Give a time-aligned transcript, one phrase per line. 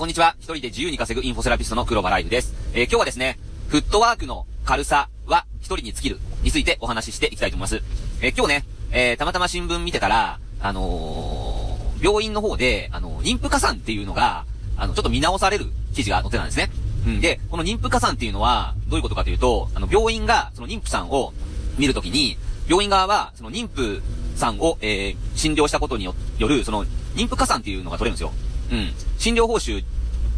[0.00, 0.34] こんにちは。
[0.38, 2.54] 一人で自由に稼ぐインフォセラピストの黒場ライフです。
[2.72, 7.82] えー今日はですね、フットワークの軽さは一人に尽きるについてお話ししていきたいと思います。
[8.22, 14.46] えー今日ね、えーたまたま新聞見てたら、あのー病院の方で、あの妊婦加算っていうのが、
[14.78, 16.70] あの、ちょっと見直される記事が載ってたんですね。
[17.06, 17.20] うん。
[17.20, 21.34] で、この妊婦加算っていうのは、どういうことかというと、あの、病院が、その妊婦さんを
[21.76, 24.00] 見るときに、病院側は、その妊婦
[24.34, 28.32] さんを、えー診療したことによよる、その、妊婦加算っていうのが取れるんですよ。
[28.70, 28.92] うん。
[29.18, 29.84] 診療報酬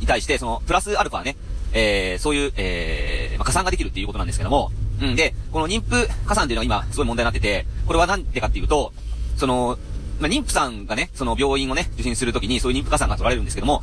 [0.00, 1.36] に対して、その、プラスアルファね、
[1.72, 5.16] えー、そういう、えー、まあ、加算ができるっていうことなんですけども、うん。
[5.16, 8.92] で、この妊婦加算っていうのは今、すごい問題になってて、これはなんでかっていうと、
[9.36, 9.78] その、
[10.20, 13.82] まあ、妊婦さんがね、その病院をね、受診するときに、そういう妊婦加算が取られるんですけども、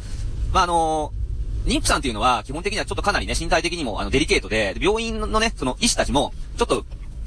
[0.54, 1.12] まあ、あの
[1.66, 6.86] 妊婦さんっていうのは、基本的にはちょっとかなりね、身体的にも、あの、デリケートで、で病院のね、その医師たちも、ちょっと、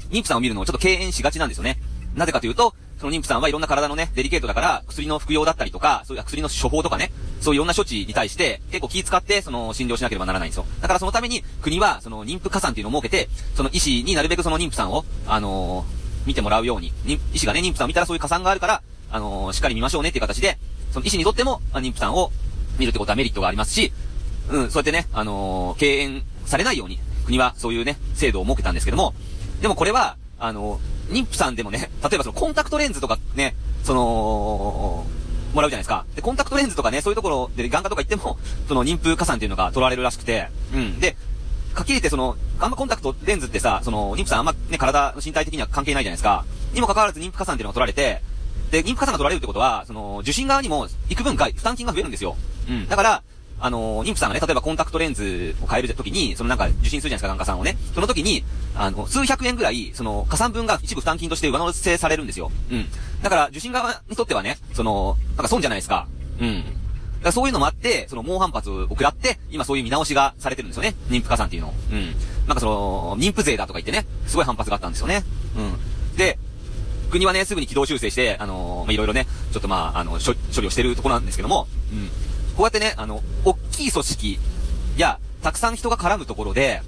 [0.09, 1.77] 妊婦さんを見るのをちょっと敬遠しがちなんですよね。
[2.15, 7.11] なぜかというと、その妊婦さんはいろんな体のね、デリケートだから、薬の服用だったりとか、そういう薬の処方とかね、
[7.41, 10.65] そういういろんな処置に対して、結構気使って、その、診療しなければならないんですよ。
[10.81, 20.59] だからそのために、国は、その、妊婦加算っていうのを設けて、その医師になるべくその妊婦さんを、あのー見てもらうように、妊医師がね、妊婦さんを見たらそういう加算があるから、あのーしっかり見ましょうねっていう形で、
[20.91, 22.31] その医師にとっても、妊婦さんを
[22.77, 23.91] 見るってことはメリットがありますし、
[24.51, 29.15] うん、そうやってね、あのー敬遠されないように、国はそういうね、制度を設けたんですけども、
[29.61, 30.79] でもこれは、あの
[31.11, 35.05] 妊婦さんでもね、例えばそのコンタクトレンズとかね、その、
[35.53, 36.05] もらうじゃないですか。
[36.15, 38.37] で、コンタクトレンズとかね、そういうところで眼科とか行っても、
[38.67, 40.99] その妊婦加算っていうのが取られるらしくて、うん。
[40.99, 41.17] で、
[41.73, 46.45] かきり言ってその、あんまコンタクトレンズってさ、その、妊婦さんあんまね、体の身体的には関係ないじゃないですか。
[46.73, 48.21] にもかかわらず妊婦加算っていうのが取られて、
[48.71, 52.37] で、妊婦加算が取られるってことは、その、受診側にも、幾分か負担金が増えるんですよ。
[52.69, 52.87] うん。
[52.87, 53.23] だから、
[53.61, 57.77] あの、妊婦さんがね、例えばコンタクトレンズを変えるときに、そのなんか受診するじゃないですか、眼科さんをね。
[57.93, 58.43] その時に、
[58.75, 62.51] あの、数百円ぐらい、その、加算分が一部負担金として上乗せされるんですよ。
[62.71, 62.87] うん。
[63.21, 66.07] だから、受診側にとってはね、その、なんか損じゃないですか。
[66.39, 66.63] うん。
[66.63, 70.95] だからそういうのもあって、その猛反発を食らって、今そういう見直しがされてるんですよね。
[71.09, 71.73] 妊婦加算っていうの。
[71.91, 72.15] うん。
[72.47, 75.23] なんかその、妊婦税だとか言ってね、すごい反発があったんですよね。
[75.55, 76.17] うん。
[76.17, 76.39] で、
[77.11, 82.09] 国はね、すぐに軌道修正して、あのーまあ、いろいろね、ちょっとまあ、あの、処理をしてるところなんですけども、うん。
[82.61, 84.39] こうやってね、あの、大きい組織
[84.95, 86.83] や、たくさん人が絡むところで、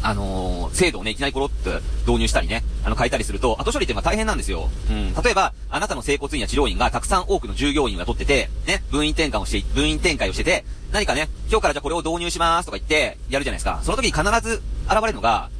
[0.00, 4.70] あのー制度をね、いきなりコロッと導入したりね、あの、変えたりすると、後処理っていうのは大変なんですよ。
[4.88, 5.12] うん。
[5.22, 13.80] 例えば、あなたの整骨院や治療院がたくさん多くの従業員を雇ってて、ね、分院転換をして、分院展開をしてて、何かね、今日からじゃあこれを導入しますとか言って、やるじゃないですか。
[13.82, 15.50] その時に必ず現れるのが、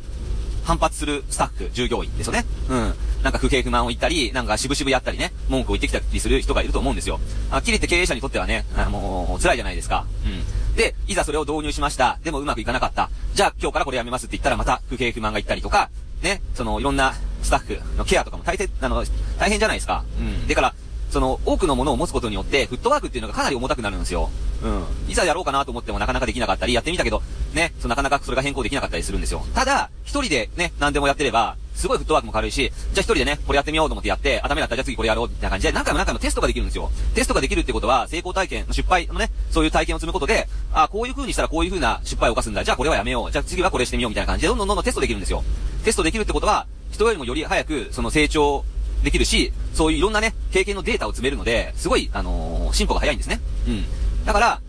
[0.64, 2.46] 反発するスタッフ、従業員ですよね。
[2.70, 2.94] うん。
[3.28, 7.20] なんか不平不満を言ったり、なんか渋々やったりね、文句を言ってきたりする人がいると思うんですよ。
[7.50, 10.06] はっきりって経営者にとってはね、あもう、辛いじゃないですか。
[10.24, 10.76] うん。
[10.76, 12.18] で、いざそれを導入しました。
[12.24, 13.10] でもうまくいかなかった。
[13.34, 15.90] じゃあ今日からこれやめますって言ったらまた不平不満が言ったりとか、
[16.22, 17.12] ね、そのいろんな
[17.42, 19.04] スタッフのケアとかも大変、あの、
[19.38, 20.04] 大変じゃないですか。
[20.18, 20.48] うん。
[20.48, 20.74] だから、
[21.10, 24.30] その、多くのものを持つことによって、フットワークっていうのがかなり重たくなるんですよ。
[24.62, 25.10] うん。
[25.10, 27.22] いざやろうかなと思ってもなかなかできなかったり、やってみたけど、
[27.54, 29.44] ね、そのなかなかそれが変更できなかったりするんですよ。
[29.54, 36.90] ただ、一人でね、何でもやってれば、すごいフットワークも軽いし、じゃあ一人でね、これやってみようと思ってやって、あ、ダメだった、じゃあ次これやろう、みたいな感じで、何回も何回もテストができるんですよ。
[37.14, 42.64] テストができるってことは、成功体験、失敗のね、そういう体験を積むことで、あ、こういう風にしたらこういう風な失敗を犯すんだ。
[42.64, 43.30] じゃあこれはやめよう。
[43.32, 45.44] じゃあ次はこれしてみようみたいな感じで、どんどんどんどんテストできるんですよ。
[45.84, 48.64] テストできるってことは、人よりもより早く、その成長
[49.04, 53.40] できるし、そういういろんなね、経験のデータを積めるので、すごい、あのー進歩が早いんですね。
[53.66, 53.84] うん。
[54.26, 54.60] だから、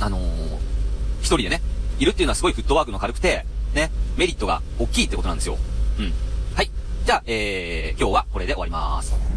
[0.00, 0.22] あのー
[1.20, 1.62] 一人でね、
[1.98, 3.44] いるっていうのはすごいフットワークの軽くて、
[3.74, 5.56] ね、メリットが大きいってことなんですよ。
[5.98, 6.12] うん。
[7.04, 9.31] じゃあ、えー、今日はこれで終わります。